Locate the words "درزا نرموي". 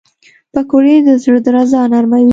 1.45-2.25